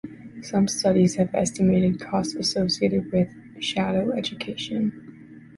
Some 0.41 0.67
studies 0.67 1.13
have 1.17 1.31
estimated 1.35 1.99
costs 2.01 2.33
associated 2.33 3.11
with 3.11 3.29
"shadow 3.59 4.11
education". 4.13 5.43